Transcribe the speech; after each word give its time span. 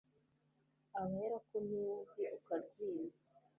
aba 0.99 1.13
yarakomye 1.23 1.77
yombi 1.87 2.23
ukarwima 2.37 3.11